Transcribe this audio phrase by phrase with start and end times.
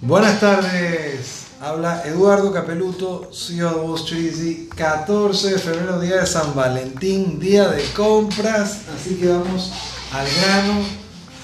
[0.00, 6.26] Buenas tardes, habla Eduardo Capeluto, CEO de Wall Street Easy, 14 de febrero, día de
[6.26, 9.70] San Valentín, día de compras, así que vamos
[10.14, 10.80] al grano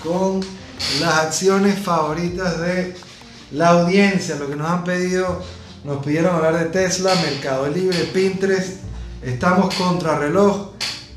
[0.03, 0.41] con
[0.99, 2.97] las acciones favoritas de
[3.53, 5.43] la audiencia, lo que nos han pedido,
[5.85, 8.79] nos pidieron hablar de Tesla, Mercado Libre, Pinterest,
[9.21, 10.74] estamos contra reloj,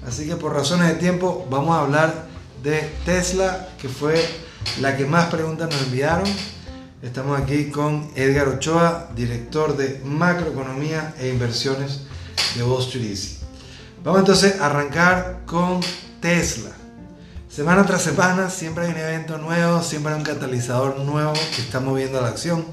[0.08, 2.28] así que por razones de tiempo vamos a hablar
[2.64, 4.24] de Tesla, que fue
[4.80, 6.28] la que más preguntas nos enviaron.
[7.02, 12.02] Estamos aquí con Edgar Ochoa, director de macroeconomía e inversiones
[12.56, 13.18] de Wall Street.
[14.04, 15.82] Vamos entonces a arrancar con
[16.22, 16.72] Tesla.
[17.50, 21.80] Semana tras semana siempre hay un evento nuevo, siempre hay un catalizador nuevo que está
[21.80, 22.66] moviendo la acción.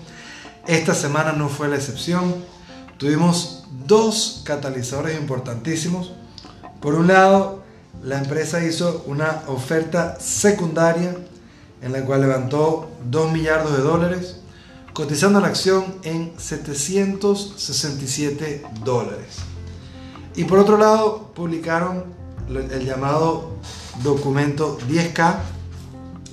[0.66, 2.34] Esta semana no fue la excepción.
[2.96, 6.12] Tuvimos dos catalizadores importantísimos.
[6.84, 7.62] Por un lado,
[8.02, 11.16] la empresa hizo una oferta secundaria
[11.80, 14.40] en la cual levantó 2 millardos de dólares,
[14.92, 19.36] cotizando la acción en 767 dólares.
[20.36, 22.04] Y por otro lado, publicaron
[22.50, 23.52] el llamado
[24.02, 25.36] documento 10K,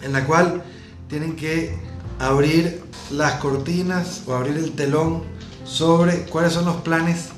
[0.01, 0.63] en la cual
[1.07, 1.79] tienen que
[2.19, 5.23] abrir las cortinas o abrir el telón
[5.63, 7.29] sobre cuáles son los planes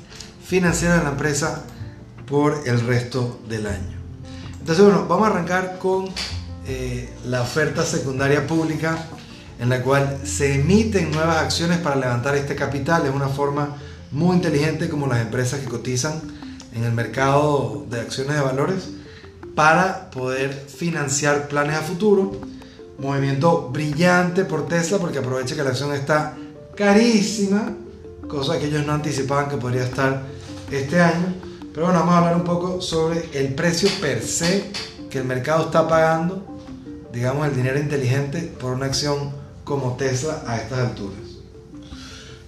[0.44, 1.62] financieros de la empresa
[2.26, 3.94] por el resto del año.
[4.60, 6.08] Entonces, bueno, vamos a arrancar con
[6.66, 8.96] eh, la oferta secundaria pública
[9.58, 13.06] en la cual se emiten nuevas acciones para levantar este capital.
[13.06, 13.76] Es una forma
[14.10, 16.20] muy inteligente como las empresas que cotizan
[16.74, 18.88] en el mercado de acciones de valores
[19.54, 22.32] para poder financiar planes a futuro.
[22.98, 26.36] Movimiento brillante por Tesla porque aprovecha que la acción está
[26.76, 27.72] carísima,
[28.28, 30.22] cosa que ellos no anticipaban que podría estar
[30.70, 31.34] este año.
[31.74, 34.70] Pero bueno, vamos a hablar un poco sobre el precio per se
[35.10, 36.54] que el mercado está pagando
[37.14, 41.20] digamos, el dinero inteligente por una acción como Tesla a estas alturas?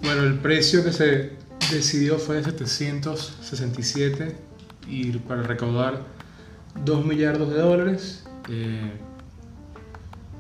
[0.03, 1.33] Bueno, el precio que se
[1.71, 4.37] decidió fue de 767
[4.89, 6.03] y para recaudar
[6.85, 8.25] 2 millardos de dólares.
[8.49, 8.93] Eh,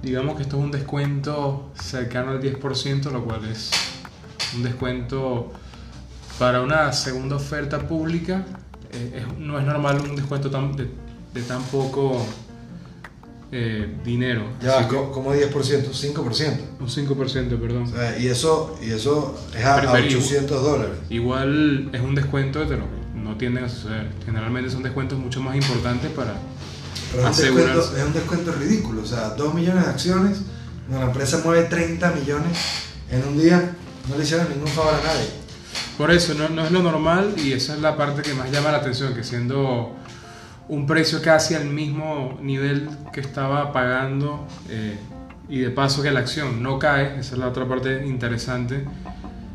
[0.02, 3.70] digamos que esto es un descuento cercano al 10%, lo cual es
[4.54, 5.52] un descuento
[6.38, 8.44] para una segunda oferta pública.
[8.96, 10.88] Eh, no es normal un descuento tan, de,
[11.34, 12.24] de tan poco
[13.52, 14.42] eh, dinero.
[14.60, 16.58] Ya, como 10%, 5%.
[16.80, 17.92] Un 5%, perdón.
[18.18, 20.96] y, eso, y eso es a, 800 dólares.
[21.10, 24.10] Igual es un descuento de lo que no tienden a suceder.
[24.24, 26.34] Generalmente son descuentos mucho más importantes para
[27.12, 27.76] Pero asegurar.
[27.78, 29.02] Es un descuento ridículo.
[29.02, 30.38] O sea, 2 millones de acciones,
[30.90, 32.58] la empresa mueve 30 millones
[33.10, 33.76] en un día,
[34.08, 35.45] no le hicieron ningún favor a nadie.
[35.98, 38.70] Por eso, no, no es lo normal y esa es la parte que más llama
[38.70, 39.96] la atención, que siendo
[40.68, 44.96] un precio casi al mismo nivel que estaba pagando eh,
[45.48, 48.84] y de paso que la acción no cae, esa es la otra parte interesante,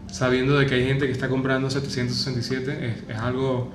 [0.09, 3.71] sabiendo de que hay gente que está comprando 767, es, algo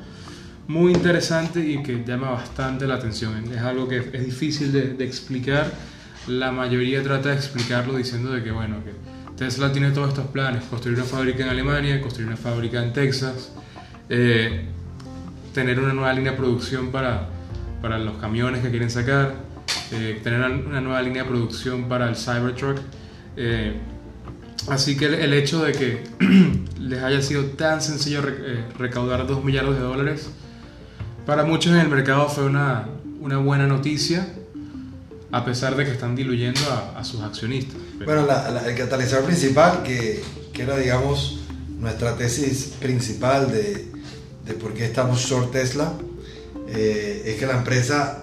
[0.66, 5.70] muy interesante y que llama bastante la atención, es algo que es difícil de, explicar,
[6.26, 8.92] la mayoría trata de explicarlo diciendo de que bueno, que
[9.36, 13.52] Tesla tiene todos estos planes, construir una fábrica en Alemania, construir una fábrica en Texas,
[14.08, 14.64] eh,
[15.52, 17.28] tener una nueva línea de producción para,
[17.82, 19.34] para los camiones que quieren sacar,
[19.92, 22.78] eh, tener una nueva línea de producción para el Cybertruck.
[23.36, 23.74] Eh,
[24.68, 26.04] así que el, hecho de que
[26.80, 28.22] les haya sido tan sencillo
[28.78, 30.30] recaudar 2 millardos de dólares,
[31.26, 32.86] para muchos en el mercado fue una,
[33.20, 34.28] una buena noticia,
[35.32, 36.60] a pesar de que están diluyendo
[36.96, 37.76] a, sus accionistas.
[38.04, 38.26] Bueno,
[38.66, 41.40] el catalizador principal, que, que, era, digamos,
[41.78, 43.86] nuestra tesis principal de,
[44.44, 45.92] de por qué estamos short Tesla,
[46.68, 48.22] eh, es que la empresa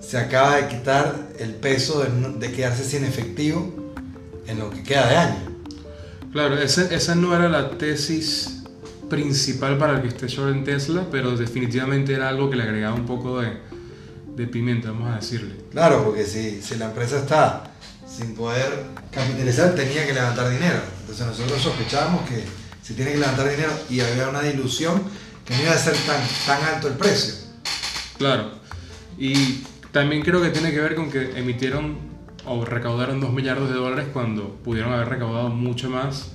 [0.00, 3.92] se acaba de quitar el peso de, quedarse sin efectivo
[4.46, 5.58] en lo que queda de año.
[6.32, 8.62] Claro, esa, esa no era la tesis
[9.08, 12.94] principal para el que esté short en Tesla, pero definitivamente era algo que le agregaba
[12.94, 13.52] un poco de,
[14.36, 15.56] de pimienta, vamos a decirle.
[15.70, 17.67] Claro, porque si, si la empresa está
[18.18, 20.80] sin poder capitalizar, tenía que levantar dinero.
[21.00, 22.42] Entonces nosotros sospechábamos que
[22.82, 25.02] si tiene que levantar dinero y había una dilución,
[25.44, 27.34] que no iba a ser tan, tan alto el precio.
[28.18, 28.50] Claro.
[29.16, 29.62] Y
[29.92, 31.96] también creo que tiene que ver con que emitieron
[32.44, 36.32] o recaudaron 2 millardos de dólares cuando pudieron haber recaudado mucho más.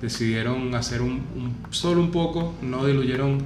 [0.00, 3.42] Decidieron hacer un, solo un poco, no diluyeron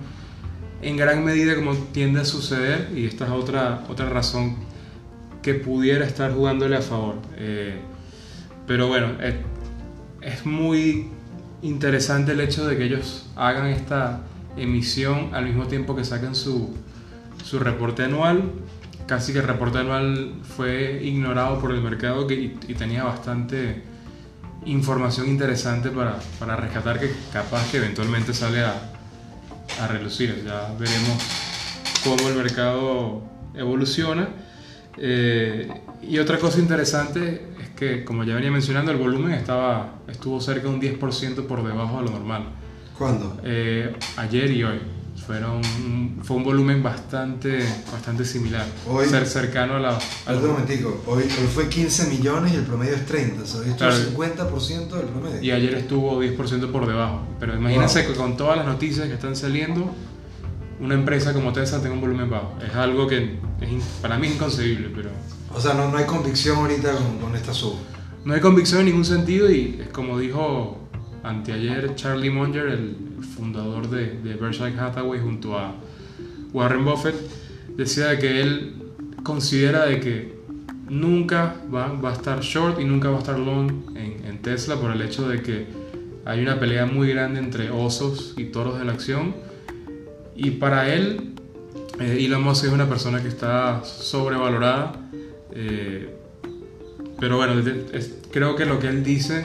[0.83, 4.70] en gran medida como tiende a suceder y esta es otra, otra razón
[5.43, 7.17] que pudiera estar jugándole a favor.
[7.37, 7.79] Eh,
[8.67, 9.35] pero bueno, es,
[10.21, 11.09] es muy
[11.63, 14.21] interesante el hecho de que ellos hagan esta
[14.57, 16.75] emisión al mismo tiempo que sacan su,
[17.45, 18.53] su reporte anual.
[19.07, 23.83] Casi que el reporte anual fue ignorado por el mercado y tenía bastante
[24.65, 28.75] información interesante para, para, rescatar que capaz que eventualmente sale a,
[29.81, 30.45] a relucir.
[30.45, 31.19] Ya veremos
[32.05, 33.23] cómo el mercado
[33.55, 34.29] evoluciona.
[34.97, 35.69] Eh,
[36.03, 40.69] y otra cosa interesante es que, como ya venía mencionando, el volumen estaba, estuvo cerca
[40.69, 42.45] de un 10% por debajo de lo normal.
[42.99, 43.41] ¿Cuándo?
[43.45, 44.81] Eh, ayer y hoy.
[45.27, 45.63] Fueron,
[46.25, 47.61] fue un volumen bastante,
[47.93, 48.67] bastante similar.
[48.89, 49.99] Hoy, ser cercano a la.
[50.27, 53.61] A un momentico, hoy, hoy, fue 15 millones y el promedio es 30, o sea,
[53.61, 53.95] esto claro.
[53.95, 55.43] es 50% del promedio.
[55.43, 57.21] Y ayer estuvo 10% por debajo.
[57.39, 58.11] Pero imagínense wow.
[58.11, 59.95] que con todas las noticias que están saliendo,
[60.81, 62.57] una empresa como Tesla tenga un volumen bajo.
[62.67, 65.11] Es algo que es, para mí es inconcebible, pero...
[65.55, 67.75] O sea, no, no hay convicción ahorita con, con esta sub.
[68.25, 70.79] No hay convicción en ningún sentido y es como dijo
[71.23, 72.97] anteayer Charlie Munger, el
[73.37, 75.75] fundador de, de Berkshire Hathaway junto a
[76.53, 77.15] Warren Buffett,
[77.77, 78.75] decía que él
[79.23, 80.41] considera de que
[80.89, 84.77] nunca va, va, a estar short y nunca va a estar long en, en Tesla
[84.77, 85.67] por el hecho de que
[86.25, 89.35] hay una pelea muy grande entre osos y toros de la acción
[90.43, 91.35] y para él,
[92.01, 94.93] eh, Elon Musk es una persona que está sobrevalorada.
[95.53, 96.15] Eh,
[97.19, 97.63] pero bueno,
[98.31, 99.45] creo que lo que él dice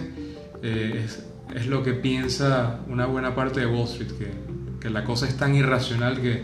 [0.63, 4.31] eh, es, es, lo que piensa una buena parte de Wall Street, que,
[4.79, 6.43] que la cosa es tan irracional que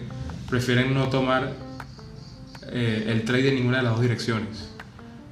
[0.49, 1.53] prefieren no tomar
[2.73, 4.69] eh, el trade en ninguna de las dos direcciones.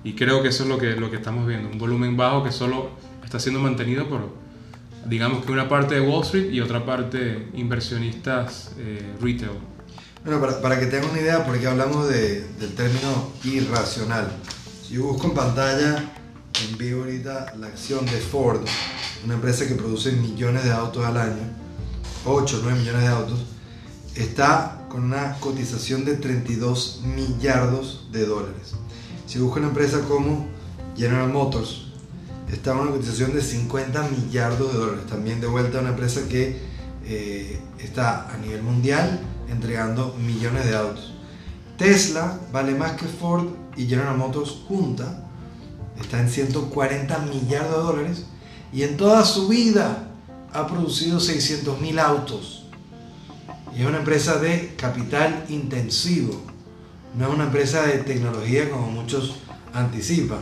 [0.03, 2.51] Y creo que eso es lo que, lo que estamos viendo, un volumen bajo que
[2.51, 2.91] solo
[3.23, 4.33] está siendo mantenido por,
[5.05, 9.51] digamos que una parte de Wall Street y otra parte inversionistas eh, retail.
[10.23, 14.29] Bueno, para, para, que tengan una idea, porque hablamos de, del término irracional.
[14.85, 16.11] Si yo busco en pantalla,
[16.67, 18.61] en vivo ahorita, la acción de Ford,
[19.23, 21.43] una empresa que produce millones de autos al año,
[22.25, 23.39] 8 o 9 millones de autos,
[24.15, 28.73] está con una cotización de 32 millardos de dólares.
[29.25, 30.47] Si busco una empresa como
[30.97, 31.88] General Motors,
[32.51, 35.05] está en una cotización de 50 millardos de dólares.
[35.07, 36.57] También de vuelta a una empresa que
[37.05, 39.19] eh, está a nivel mundial
[39.49, 41.13] entregando millones de autos.
[41.77, 43.47] Tesla vale más que Ford
[43.77, 45.25] y General Motors junta.
[45.99, 48.25] Está en 140 millardos de dólares
[48.71, 50.09] y en toda su vida
[50.53, 52.65] ha producido 600 mil autos.
[53.75, 56.41] Y es una empresa de capital intensivo,
[57.15, 59.35] no es una empresa de tecnología como muchos
[59.73, 60.39] anticipan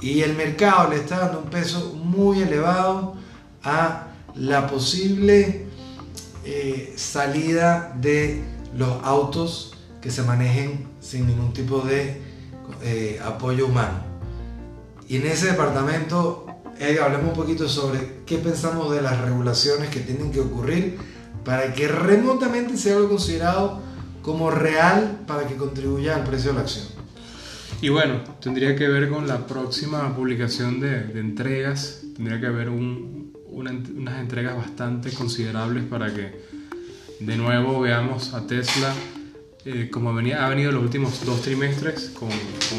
[0.00, 3.14] y el mercado le está dando un peso muy elevado
[3.64, 5.66] a la posible
[6.44, 8.42] eh, salida de
[8.76, 12.22] los autos que se manejen sin ningún tipo de
[12.82, 14.04] eh, apoyo humano.
[15.08, 16.46] Y en ese departamento,
[17.02, 20.98] hablemos un poquito sobre qué pensamos de las regulaciones que tienen que ocurrir
[21.44, 23.80] para que remotamente sea algo considerado
[24.22, 26.97] como real para que contribuya al precio de la acción.
[27.80, 32.70] Y bueno, tendría que ver con la próxima publicación de, de entregas, tendría que haber
[32.70, 36.42] un, una, unas entregas bastante considerables para que
[37.20, 38.92] de nuevo veamos a Tesla
[39.64, 42.78] eh, como venía, ha venido los últimos dos trimestres con, con,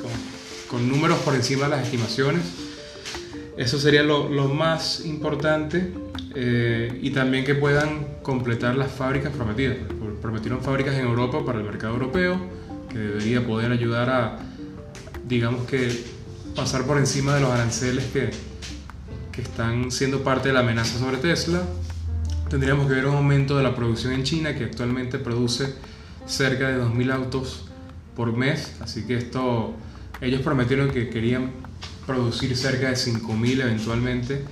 [0.00, 0.10] con,
[0.68, 2.42] con, números por encima de las estimaciones.
[3.56, 5.92] Eso sería lo, lo más importante
[6.34, 9.78] eh, y también que puedan completar las fábricas prometidas.
[10.20, 12.65] Prometieron fábricas en Europa para el mercado europeo
[12.96, 14.38] debería poder ayudar a,
[15.26, 16.04] digamos que,
[16.54, 18.30] pasar por encima de los aranceles que,
[19.32, 21.62] que están siendo parte de la amenaza sobre Tesla.
[22.48, 25.74] Tendríamos que ver un aumento de la producción en China, que actualmente produce
[26.26, 27.66] cerca de 2.000 autos
[28.16, 29.74] por mes, así que esto,
[30.20, 31.50] ellos prometieron que querían
[32.06, 34.44] producir cerca de 5.000 eventualmente.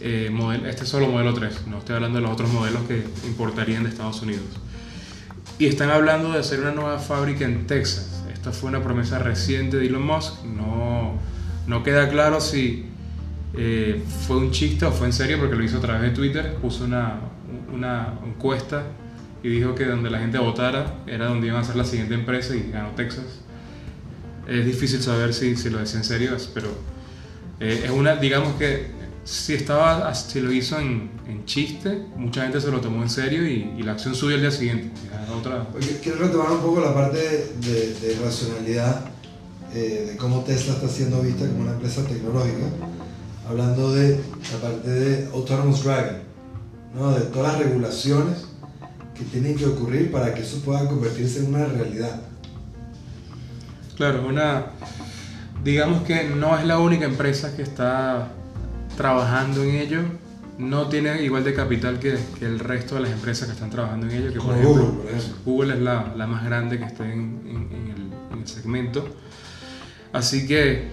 [0.00, 0.30] Eh,
[0.66, 3.90] este es solo modelo 3, no estoy hablando de los otros modelos que importarían de
[3.90, 4.42] Estados Unidos.
[5.58, 8.22] Y están hablando de hacer una nueva fábrica en Texas.
[8.32, 10.44] Esta fue una promesa reciente de Elon Musk.
[10.44, 11.12] No,
[11.66, 12.86] no queda claro si
[13.54, 16.54] eh, fue un chiste o fue en serio porque lo hizo a través de Twitter.
[16.56, 17.20] Puso una,
[18.26, 18.84] encuesta
[19.42, 22.54] y dijo que donde la gente votara era donde iban a ser la siguiente empresa
[22.56, 23.42] y ganó Texas.
[24.46, 26.68] Es difícil saber si, si lo decía en serio, pero
[27.60, 32.60] eh, es una, digamos que si, estaba, si lo hizo en, en, chiste, mucha gente
[32.60, 34.90] se lo tomó en serio y, y la acción subió al día siguiente.
[35.36, 35.66] Otra...
[36.02, 37.18] Quiero retomar un poco la parte
[37.60, 39.04] de, de racionalidad,
[39.74, 42.66] eh, de cómo Tesla está siendo vista como una empresa tecnológica,
[43.48, 44.20] hablando de
[44.52, 46.22] la parte de autonomous driving,
[46.94, 47.12] ¿no?
[47.12, 48.46] de todas las regulaciones
[49.14, 52.20] que tienen que ocurrir para que eso pueda convertirse en una realidad.
[53.96, 54.66] Claro, una,
[55.62, 58.32] digamos que no es la única empresa que está
[59.02, 60.00] trabajando en ello.
[60.58, 64.06] no tiene igual de capital que, que, el resto de las empresas que están trabajando
[64.06, 67.40] en ello, que por ejemplo, Google, Google es la, la, más grande que está en,
[67.44, 69.08] en, el, en, el, segmento.
[70.12, 70.84] Así que,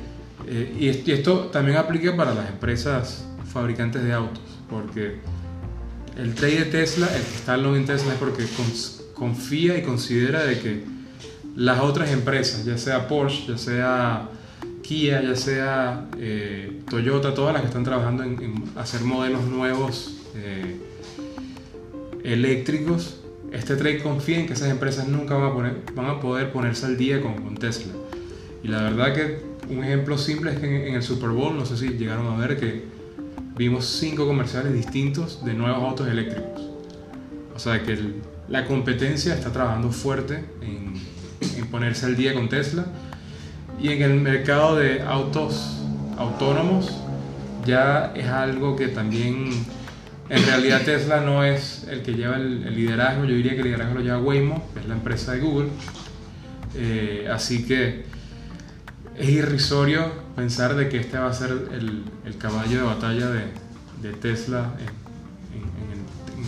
[0.48, 0.75] eh,
[1.06, 5.20] y, esto también aplica para las empresas fabricantes de autos, porque
[6.18, 8.46] el trade de Tesla, el que está en Tesla es porque
[9.13, 10.84] confía y considera de que
[11.56, 14.30] las otras empresas, ya sea Porsche, ya sea
[14.89, 20.77] Ya sea eh, Toyota, todas las que están trabajando en, hacer modelos nuevos eh,
[22.24, 23.19] eléctricos,
[23.51, 26.88] este trade confía en que esas empresas nunca van a, poner, van a poder ponerse
[26.88, 27.93] al día con, Tesla.
[28.63, 31.77] Y la verdad que un ejemplo simple es que en, el Super Bowl, no sé
[31.77, 32.86] si llegaron a ver que
[33.55, 36.67] vimos cinco comerciales distintos de nuevos autos eléctricos.
[37.55, 37.96] O sea que
[38.48, 42.88] la competencia está trabajando fuerte en ponerse al día con Tesla
[43.82, 45.78] y en el mercado de autos
[46.18, 46.92] autónomos
[47.66, 49.50] ya es algo que también
[50.30, 53.96] en realidad Tesla no es el que lleva el, liderazgo, yo diría que el liderazgo
[53.96, 55.70] lo lleva Waymo, que es la empresa de Google.
[56.76, 58.06] Eh, así que
[59.18, 63.46] es irrisorio pensar de que este va a ser el, el caballo de batalla de,
[64.02, 64.74] de Tesla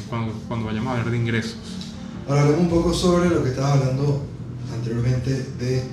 [0.09, 1.57] cuando, cuando, vayamos a hablar de ingresos.
[2.27, 4.25] Ahora hablemos un poco sobre lo que estaba hablando
[4.73, 5.83] anteriormente de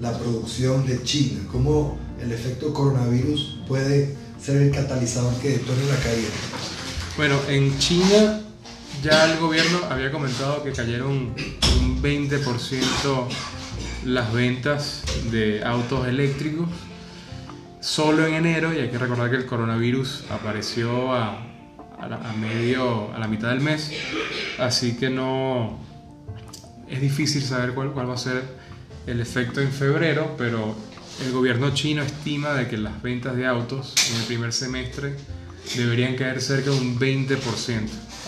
[0.00, 5.96] la producción de China, cómo el efecto coronavirus puede ser el catalizador que detone la
[5.96, 6.28] caída.
[7.16, 8.40] Bueno, en China
[9.02, 11.34] ya el gobierno había comentado que cayeron
[11.80, 13.26] un 20%
[14.04, 16.68] las ventas de autos eléctricos
[17.80, 21.42] solo en enero y hay que recordar que el coronavirus apareció a,
[22.00, 23.92] a, medio, a la mitad del mes,
[24.58, 25.78] así que no
[26.88, 28.42] es difícil saber cuál, cuál va a ser
[29.08, 30.76] el efecto en febrero, pero
[31.24, 35.16] el gobierno chino estima de que las ventas de autos en el primer semestre
[35.76, 37.38] deberían caer cerca de un 20%.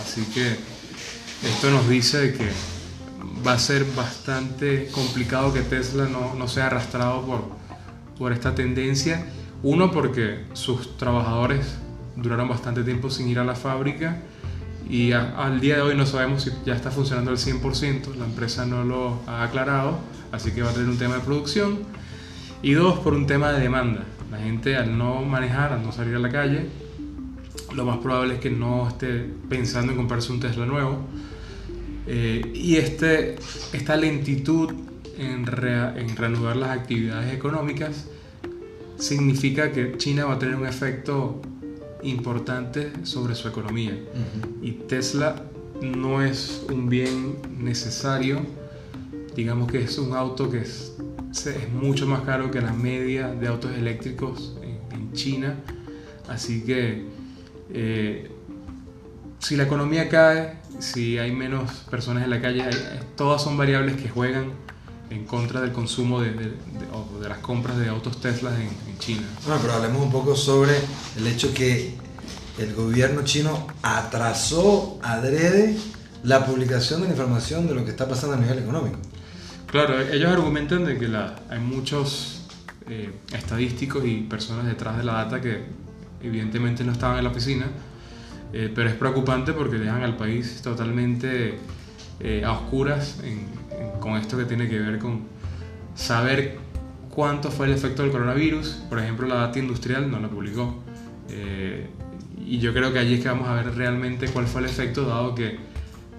[0.03, 0.57] Así que
[1.47, 2.49] esto nos dice que
[3.47, 7.45] va a ser bastante complicado que Tesla no, no sea arrastrado por,
[8.19, 9.27] por esta tendencia.
[9.63, 11.77] Uno, porque sus trabajadores
[12.17, 14.23] duraron bastante tiempo sin ir a la fábrica
[14.91, 18.67] y al día de hoy no sabemos si ya está funcionando al 100%, la empresa
[18.67, 20.01] no lo ha aclarado,
[20.33, 21.79] así que va a tener un tema de producción.
[22.63, 24.05] Y dos, por un tema de demanda.
[24.31, 26.67] La gente al no manejar, al no salir a la calle,
[27.75, 30.99] lo más probable es que no esté pensando en comprarse un Tesla nuevo.
[32.07, 33.37] Eh, y este,
[33.73, 34.73] esta lentitud
[35.19, 38.07] en, en reanudar las actividades económicas
[38.99, 41.41] significa que China va a tener un efecto
[42.03, 43.99] importante sobre su economía.
[44.63, 45.43] Y Tesla
[45.83, 48.41] no es un bien necesario,
[49.35, 50.93] digamos que es un auto que es,
[51.33, 54.81] es mucho más caro que la media de autos eléctricos en,
[55.13, 55.57] China.
[56.29, 57.05] Así que
[57.71, 58.31] eh,
[59.41, 62.65] si la economía cae, si hay menos personas en la calle,
[63.17, 64.53] todas son variables que juegan
[65.11, 69.27] en contra del consumo de, de, las compras de autos Tesla en, en, China.
[69.45, 70.75] Bueno, pero hablemos un poco sobre
[71.17, 71.95] el hecho que
[72.59, 75.77] el gobierno chino atrasó adrede
[76.23, 78.99] la publicación de la información de lo que está pasando a nivel económico.
[79.71, 82.45] Claro, ellos argumentan de que hay muchos
[82.89, 85.63] eh, estadísticos y personas detrás de la data que
[86.21, 87.67] evidentemente no estaban en la oficina,
[88.53, 91.55] eh, pero es preocupante porque dejan al país totalmente
[92.19, 93.23] eh, a oscuras
[94.01, 95.23] con esto que tiene que ver con
[95.95, 96.59] saber
[97.09, 98.83] cuánto fue el efecto del coronavirus.
[98.89, 100.83] Por ejemplo, la data industrial no la publicó.
[102.45, 105.05] Y yo creo que allí es que vamos a ver realmente cuál fue el efecto,
[105.05, 105.70] dado que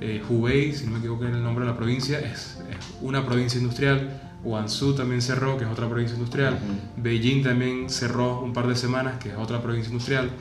[0.02, 2.58] eh, Hubei, si no me equivoco en el nombre de la provincia, es,
[3.02, 4.20] una provincia industrial.
[4.44, 6.58] Guangzhou también cerró, que es otra provincia industrial.
[6.98, 10.32] Beijing también cerró un par de semanas, que es otra provincia industrial.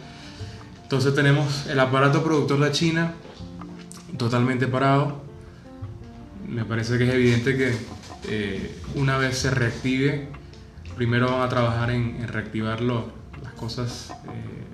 [0.83, 3.13] Entonces tenemos el aparato productor de China
[4.17, 5.21] totalmente parado.
[6.49, 7.75] Me parece que es evidente que
[8.29, 10.29] eh, una vez se reactive,
[10.97, 13.05] primero van a trabajar en, reactivar las
[13.57, 14.65] cosas eh,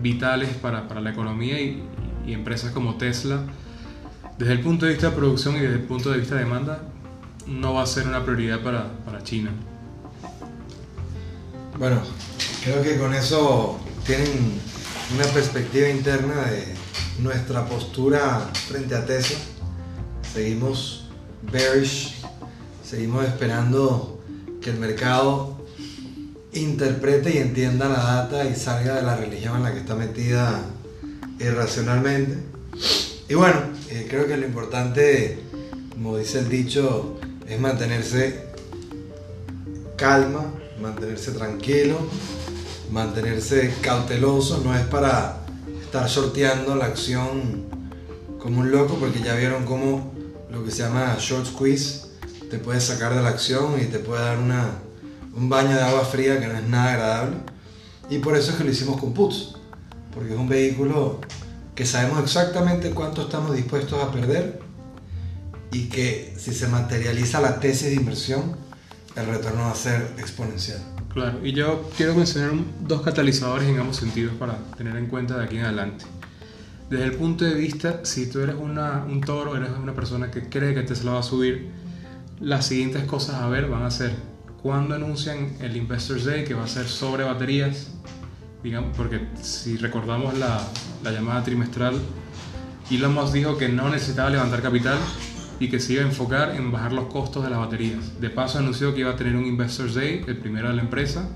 [0.00, 1.82] vitales para, para, la economía y,
[2.26, 3.42] y, empresas como Tesla.
[4.38, 6.82] Desde el punto de vista de producción y desde el punto de vista de demanda,
[7.46, 9.50] no va a ser una prioridad para, para China.
[11.78, 12.00] Bueno,
[12.64, 14.28] creo que con eso tienen
[15.14, 16.74] una perspectiva interna de
[17.20, 19.38] nuestra postura frente a Tesla.
[20.32, 21.08] Seguimos
[21.52, 22.24] bearish
[22.84, 24.22] Seguimos esperando
[24.60, 25.56] que el mercado
[26.52, 30.60] interprete y entienda la data y salga de la religión en la que está metida
[31.38, 32.38] irracionalmente.
[33.28, 33.60] Y bueno,
[33.90, 35.38] eh, creo que lo importante,
[35.92, 38.44] como dice el dicho, es mantenerse
[39.96, 40.44] calma,
[40.80, 41.98] mantenerse tranquilo,
[42.90, 45.40] mantenerse cauteloso, no es para
[45.82, 47.64] estar sorteando la acción
[48.38, 50.12] como un loco porque ya vieron cómo
[50.50, 52.04] lo que se llama short squeeze
[52.50, 54.78] te puede sacar de la acción y te puede dar una,
[55.34, 57.36] un baño de agua fría que no es nada agradable.
[58.10, 59.54] Y por eso es que lo hicimos con puts,
[60.14, 61.20] porque es un vehículo
[61.74, 64.60] que sabemos exactamente cuánto estamos dispuestos a perder
[65.72, 68.56] y que si se materializa la tesis de inversión,
[69.16, 70.78] el retorno va a ser exponencial.
[71.12, 75.44] Claro, y yo quiero mencionar dos catalizadores en ambos sentidos para tener en cuenta de
[75.44, 76.04] aquí en adelante.
[76.90, 80.74] Desde el punto de vista, si tú eres un toro, eres una persona que cree
[80.74, 81.70] que Tesla va a subir,
[82.40, 84.12] las siguientes cosas a ver van a ser
[84.62, 87.88] cuando anuncian el Investors Day, que va a ser sobre baterías,
[88.96, 90.58] porque si recordamos la,
[91.02, 92.00] la llamada trimestral,
[92.90, 94.98] Elon Musk dijo que no necesitaba levantar capital
[95.60, 98.20] y que se iba a enfocar en bajar los costos de las baterías.
[98.20, 101.28] De paso anunció que iba a tener un Investors Day, el primero de la empresa,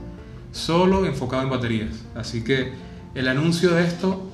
[0.53, 2.05] solo enfocado en baterías.
[2.15, 2.73] Así que
[3.15, 4.31] el anuncio de esto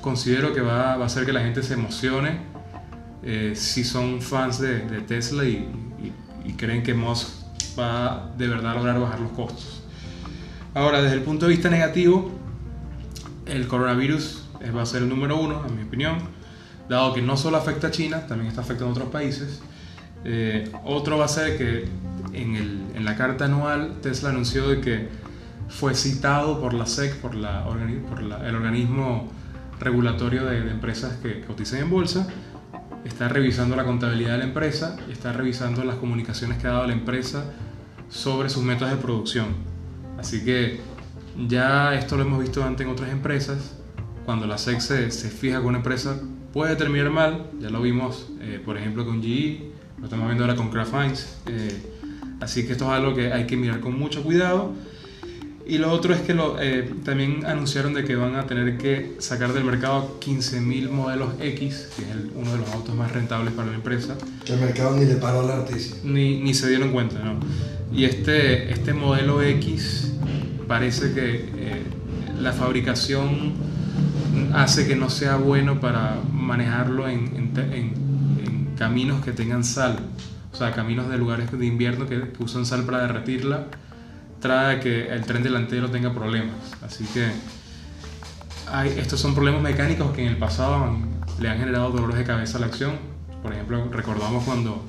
[0.00, 2.38] considero que va, a hacer que la gente se emocione
[3.22, 5.68] eh, si son fans de, de Tesla y,
[5.98, 6.12] y,
[6.44, 7.28] y, creen que Musk
[7.78, 9.83] va de verdad a lograr bajar los costos.
[10.74, 12.30] Ahora, desde el punto de vista negativo,
[13.46, 14.44] el coronavirus
[14.76, 16.18] va a ser el número uno, en mi opinión
[16.88, 19.62] dado que no solo afecta a China, también está afectando a otros países.
[20.24, 21.88] Eh, otro va a ser que
[22.32, 25.08] en, la carta anual Tesla anunció de que
[25.68, 29.30] fue citado por la SEC, por, el organismo
[29.80, 32.26] regulatorio de, de empresas que cotizan en bolsa,
[33.04, 36.86] está revisando la contabilidad de la empresa y está revisando las comunicaciones que ha dado
[36.86, 37.44] la empresa
[38.08, 39.73] sobre sus metas de producción.
[40.18, 40.80] Así que
[41.48, 43.76] ya esto lo hemos visto antes en otras empresas.
[44.24, 46.18] Cuando la SEC se, fija con una empresa
[46.52, 50.56] puede terminar mal, ya lo vimos, eh, por ejemplo, con GE, lo estamos viendo ahora
[50.56, 51.82] con Kraft Heinz, eh,
[52.40, 54.72] así que esto es algo que hay que mirar con mucho cuidado.
[55.66, 59.16] Y lo otro es que lo, eh, también anunciaron de que van a tener que
[59.18, 63.54] sacar del mercado 15.000 modelos X, que es el, uno de los autos más rentables
[63.54, 64.16] para la empresa.
[64.44, 65.96] Que el mercado ni le paró la noticia.
[66.04, 67.38] Ni, ni se dieron cuenta, ¿no?
[67.92, 70.12] Y este, este modelo X
[70.66, 71.84] parece que
[72.40, 73.54] la fabricación
[74.52, 78.04] hace que no sea bueno para manejarlo en, en, en,
[78.76, 79.98] caminos que tengan sal,
[80.52, 83.66] o sea, caminos de lugares de invierno que, que usan sal para derretirla,
[84.44, 86.54] trae que el tren delantero tenga problemas.
[86.82, 87.30] Así que
[88.70, 92.24] hay, estos son problemas mecánicos que en el pasado han, le han generado dolores de
[92.24, 92.98] cabeza a la acción.
[93.42, 94.84] Por ejemplo, recordamos cuando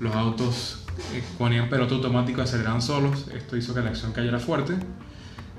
[0.00, 4.74] los autos eh, ponían piloto automático aceleraban solos, esto hizo que la acción cayera fuerte.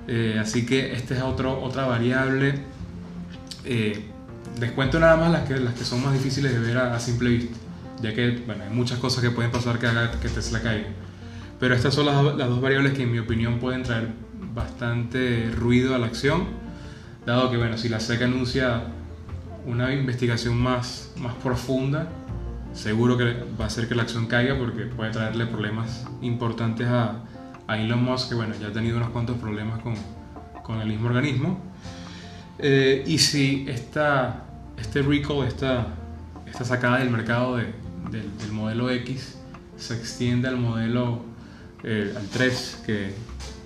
[0.07, 2.53] Eh, así que esta es otro, otra variable
[3.63, 4.05] eh,
[4.59, 6.99] les cuento nada más las que, las que son más difíciles de ver a, a,
[6.99, 7.57] simple vista,
[8.03, 10.89] ya que bueno, hay muchas cosas que pueden pasar que haga que Tesla caiga.
[11.59, 14.09] Pero estas son las, dos variables que en mi opinión pueden traer
[14.53, 16.45] bastante ruido a la acción,
[17.25, 18.83] dado que bueno, si la SEC anuncia
[19.65, 22.07] una investigación más, más profunda,
[22.73, 27.23] seguro que va a hacer que la acción caiga porque puede traerle problemas importantes a,
[27.67, 29.95] a Elon Musk, que bueno, ya ha tenido unos cuantos problemas con,
[30.63, 31.59] con el mismo organismo.
[32.59, 34.43] Eh, y si esta,
[34.77, 35.87] este recall, esta,
[36.45, 37.65] esta sacada del mercado de,
[38.11, 39.37] de, del modelo X
[39.77, 41.23] se extiende al modelo,
[41.83, 43.13] eh, al 3, que,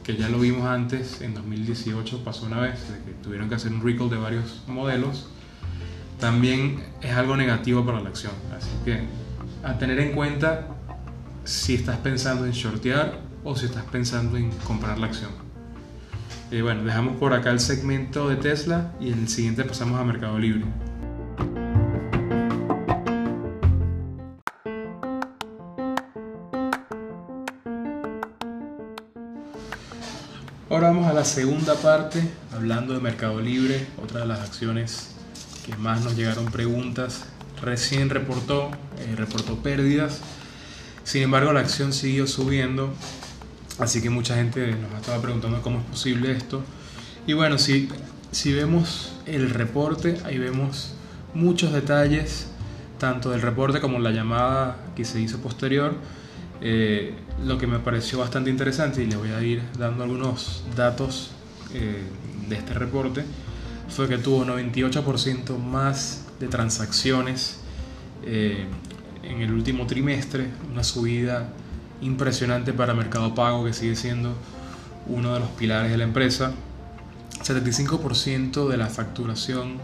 [0.04, 3.82] que, ya lo vimos antes, en 2018 pasó una vez, que tuvieron que hacer un
[3.82, 5.30] recall de varios modelos,
[6.20, 8.34] también es algo negativo para la acción.
[8.56, 9.02] Así que
[9.64, 10.68] a tener en cuenta
[11.44, 15.32] si estás pensando en shortear o si estás pensando en comprar la acción.
[16.52, 20.04] Eh, bueno, dejamos por acá el segmento de Tesla y en el siguiente pasamos a
[20.04, 20.66] Mercado Libre.
[31.20, 35.10] La segunda parte, hablando de Mercado Libre, otra de las acciones
[35.66, 37.26] que más nos llegaron preguntas.
[37.62, 40.22] Recién reportó, eh, reportó pérdidas,
[41.04, 42.94] sin embargo la acción siguió subiendo
[43.80, 46.64] Así que mucha gente nos estaba preguntando cómo es posible esto.
[47.28, 47.90] Y bueno, si,
[48.32, 50.94] si vemos el reporte, ahí vemos
[51.34, 52.48] muchos detalles,
[52.98, 55.96] tanto del reporte como la llamada que se hizo posterior.
[56.62, 57.14] Eh,
[57.46, 61.32] lo que me pareció bastante interesante, y les voy a ir dando algunos datos
[61.74, 62.04] eh,
[62.48, 63.24] de este reporte,
[63.90, 67.60] fue que tuvo 98% más de transacciones
[68.26, 68.66] eh,
[69.24, 71.50] en el último trimestre, una subida
[72.02, 74.34] impresionante para Mercado Pago, que sigue siendo
[75.08, 76.54] uno de los pilares de la empresa.
[77.44, 79.78] 75% de la facturación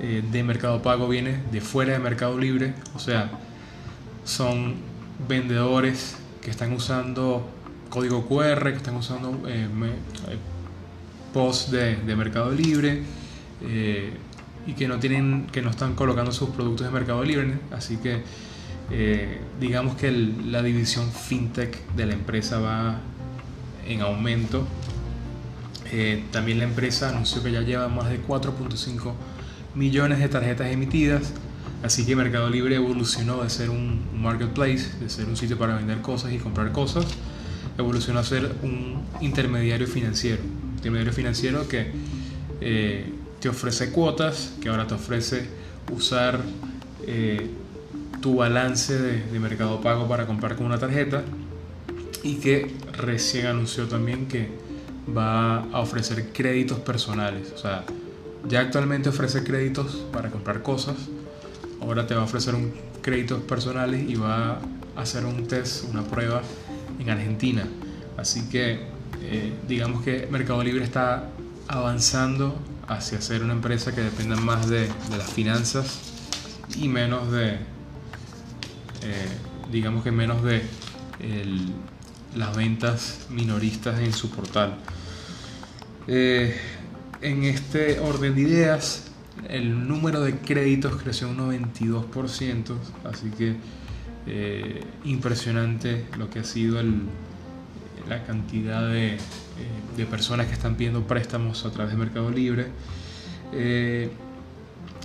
[0.00, 3.30] eh, de Mercado Pago viene de fuera de Mercado Libre, o sea,
[4.24, 4.76] son
[5.28, 7.48] vendedores que están usando
[7.88, 9.68] código QR, que están usando eh,
[10.28, 13.02] eh, de, de, Mercado Libre,
[13.62, 14.12] eh,
[14.66, 18.22] y que no tienen que no están colocando sus productos en Mercado Libre así que
[18.90, 23.00] eh, digamos que la división fintech de la empresa va
[23.86, 24.66] en aumento.
[26.30, 29.12] También la empresa anunció que ya lleva más de 4.5
[29.74, 31.32] millones de tarjetas emitidas
[31.82, 36.00] así que Mercado Libre evolucionó de ser un marketplace de ser un sitio para vender
[36.00, 37.06] cosas y comprar cosas
[37.78, 40.42] evolucionó a ser un intermediario financiero
[40.80, 41.90] intermediario financiero que
[42.60, 45.46] eh, te ofrece cuotas, que ahora te ofrece
[45.92, 46.40] usar
[47.06, 47.48] eh,
[48.20, 51.22] tu balance de, mercado pago para comprar con una tarjeta
[52.22, 54.48] y que recién anunció también que
[55.16, 57.52] va a ofrecer créditos personales.
[57.54, 57.84] O sea,
[58.48, 60.96] ya actualmente ofrece créditos para comprar cosas,
[61.80, 64.60] ahora te va a ofrecer un créditos personales y va a
[64.96, 66.42] hacer un test, una prueba
[66.98, 67.66] en Argentina.
[68.16, 68.80] Así que
[69.22, 71.30] eh, digamos que Mercado Libre está
[71.68, 76.00] avanzando hacia ser una empresa que dependa más de, las finanzas
[76.76, 79.28] y menos de, eh,
[79.70, 80.62] digamos que menos de
[82.34, 84.76] las ventas minoristas en su portal.
[86.06, 86.56] Eh,
[87.20, 89.09] en este orden de ideas,
[89.48, 92.74] el número de créditos creció un 92%,
[93.04, 93.56] así que
[94.26, 96.80] eh, impresionante lo que ha sido
[98.08, 99.18] la cantidad de, eh,
[99.96, 102.66] de personas que están pidiendo préstamos a través de Mercado Libre.
[103.52, 104.10] Eh,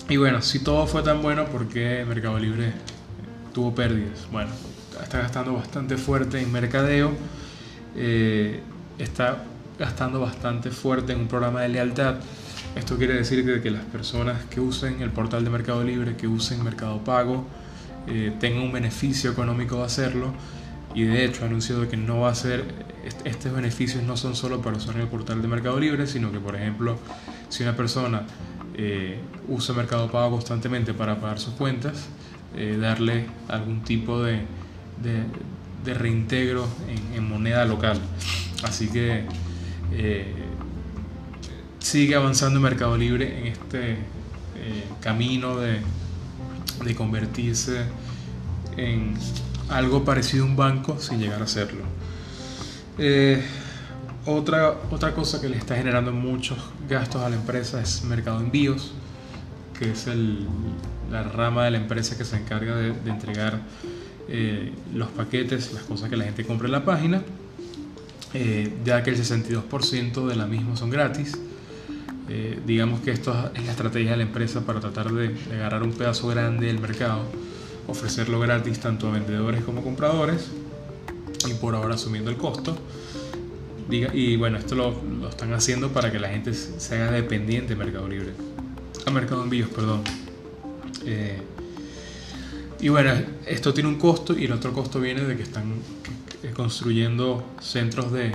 [0.10, 2.74] y bueno, si todo fue tan bueno, ¿por qué Mercado Libre
[3.54, 4.28] tuvo pérdidas?
[4.32, 4.52] Bueno,
[5.02, 7.12] está gastando bastante fuerte en mercadeo,
[9.00, 9.44] está
[9.80, 12.18] gastando bastante fuerte en un programa de lealtad.
[12.76, 16.64] Esto quiere decir que, las personas que usen el portal de Mercado Libre, que usen
[16.64, 17.46] Mercado Pago,
[18.40, 20.34] tengan un beneficio económico de hacerlo
[20.96, 22.64] y de hecho ha anunciado que no va a ser,
[23.26, 26.56] estos beneficios no son solo para usar el portal de Mercado Libre, sino que por
[26.56, 26.98] ejemplo,
[27.50, 28.24] si una persona
[28.78, 32.08] eh, usa Mercado Pago constantemente para pagar sus cuentas,
[32.56, 34.42] eh, darle algún tipo de,
[35.04, 36.66] de, reintegro
[37.14, 38.00] en, moneda local.
[38.64, 39.26] Así que
[39.92, 40.34] eh,
[41.96, 43.96] sigue avanzando Mercado Libre en este
[45.00, 45.80] camino de,
[46.84, 47.86] de convertirse
[48.76, 49.14] en
[49.70, 51.84] algo parecido a un banco sin llegar a serlo.
[52.98, 53.42] Eh,
[54.26, 56.58] otra, otra cosa que le está generando muchos
[56.90, 58.92] gastos a la empresa es mercado envíos,
[59.80, 60.06] que es
[61.10, 63.62] la rama de la empresa que se encarga de, entregar
[64.28, 67.22] eh, los paquetes, las cosas que la gente compra en la página,
[68.34, 71.40] eh, ya que el 62% de la misma son gratis.
[72.66, 76.28] Digamos que esto es la estrategia de la empresa para tratar de, agarrar un pedazo
[76.28, 77.24] grande del mercado
[77.88, 80.48] ofrecerlo gratis tanto a vendedores como compradores
[81.48, 82.76] y por ahora asumiendo el costo.
[83.88, 87.76] Y bueno, esto lo, lo están haciendo para que la gente se haga dependiente de
[87.76, 88.32] Mercado Libre.
[89.06, 90.02] A Mercado Envíos, perdón.
[91.06, 91.40] Eh,
[92.80, 93.12] y bueno,
[93.46, 95.74] esto tiene un costo y el otro costo viene de que están
[96.56, 98.32] construyendo centros de,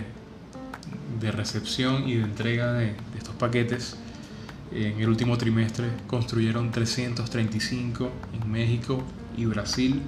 [1.21, 3.97] de recepción y de entrega de, estos paquetes.
[4.73, 9.05] En el último trimestre construyeron 335 en México,
[9.37, 10.03] y Brasil.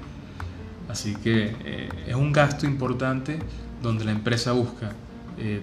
[0.89, 3.39] Así que eh, es un gasto importante
[3.83, 4.93] donde la empresa busca
[5.39, 5.63] eh,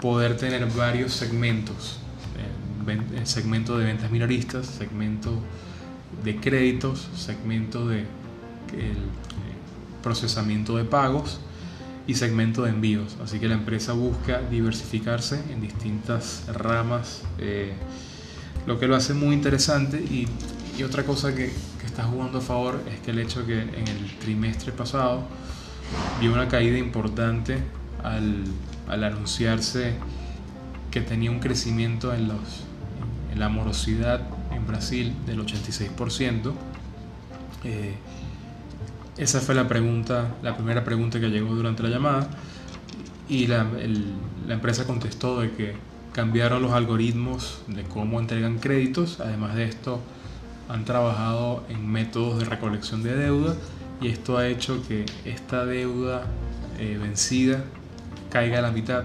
[0.00, 2.00] poder tener varios segmentos.
[2.38, 5.32] Eh, segmento de ventas minoristas, segmento
[6.24, 8.04] de créditos, segmento de
[10.02, 11.40] procesamiento de pagos
[12.06, 13.16] y segmento de envíos.
[13.22, 17.22] Así que la empresa busca diversificarse en distintas ramas,
[18.66, 20.26] lo que lo hace muy interesante y,
[20.76, 21.52] y otra cosa que,
[21.84, 25.22] está jugando a favor es que el hecho que en el trimestre pasado
[26.20, 27.56] vio una caída importante
[28.02, 28.44] al,
[28.86, 29.94] al anunciarse
[30.90, 32.64] que tenía un crecimiento en, los,
[33.32, 36.52] en la morosidad en Brasil del 86%.
[37.64, 37.94] Eh,
[39.16, 42.28] esa fue la pregunta, la primera pregunta que llegó durante la llamada
[43.28, 43.66] y la,
[44.46, 45.74] la empresa contestó de que
[46.12, 50.00] cambiaron los algoritmos de cómo entregan créditos, además de esto
[50.68, 53.54] han trabajado en métodos de recolección de deuda
[54.00, 56.24] y esto ha hecho que esta deuda
[56.78, 57.64] eh, vencida
[58.30, 59.04] caiga a la mitad.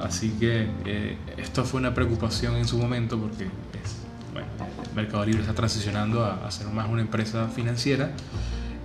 [0.00, 3.96] Así que eh, esto fue una preocupación en su momento porque es,
[4.32, 4.48] bueno,
[4.88, 8.10] el Mercado Libre está transicionando a, ser más una empresa financiera.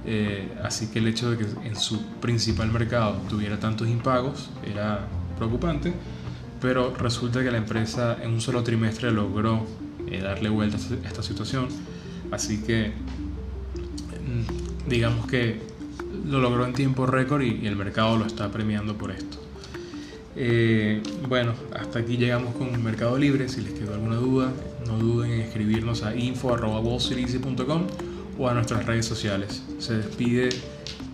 [0.06, 5.08] Eh, así que el hecho de que en su principal mercado tuviera tantos impagos era
[5.38, 5.94] preocupante,
[6.60, 9.66] pero resulta que la empresa en un solo trimestre logró
[10.08, 11.68] eh, darle vuelta a esta situación.
[12.32, 15.60] Así que mm, digamos que
[16.26, 19.38] lo logró en tiempo récord y, el mercado lo está premiando por esto.
[20.36, 23.50] Eh, bueno, hasta aquí llegamos con Mercado Libre.
[23.50, 24.52] Si les quedó alguna duda,
[24.88, 29.63] no duden en escribirnos a info.wallstreeteasy.com o a nuestras redes sociales.
[29.80, 30.50] Se despide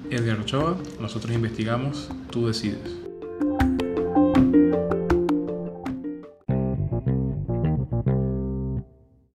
[0.10, 0.78] Edgar Ochoa.
[1.00, 3.07] Nosotros investigamos, tú decides.